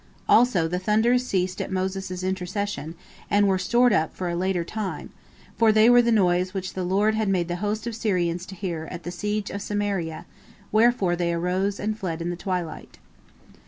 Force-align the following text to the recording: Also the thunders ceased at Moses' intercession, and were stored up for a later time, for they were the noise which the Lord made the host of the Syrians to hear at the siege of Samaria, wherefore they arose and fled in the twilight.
Also 0.27 0.67
the 0.67 0.79
thunders 0.79 1.27
ceased 1.27 1.61
at 1.61 1.71
Moses' 1.71 2.23
intercession, 2.23 2.95
and 3.29 3.47
were 3.47 3.59
stored 3.59 3.93
up 3.93 4.15
for 4.15 4.29
a 4.29 4.35
later 4.35 4.63
time, 4.63 5.11
for 5.59 5.71
they 5.71 5.91
were 5.91 6.01
the 6.01 6.11
noise 6.11 6.55
which 6.55 6.73
the 6.73 6.83
Lord 6.83 7.13
made 7.27 7.47
the 7.47 7.57
host 7.57 7.85
of 7.85 7.93
the 7.93 7.99
Syrians 7.99 8.47
to 8.47 8.55
hear 8.55 8.87
at 8.89 9.03
the 9.03 9.11
siege 9.11 9.51
of 9.51 9.61
Samaria, 9.61 10.25
wherefore 10.71 11.15
they 11.15 11.31
arose 11.31 11.79
and 11.79 11.95
fled 11.99 12.19
in 12.19 12.31
the 12.31 12.35
twilight. 12.35 12.97